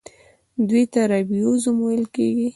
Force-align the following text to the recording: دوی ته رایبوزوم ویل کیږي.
دوی 0.67 0.83
ته 0.93 0.99
رایبوزوم 1.11 1.77
ویل 1.81 2.05
کیږي. 2.15 2.47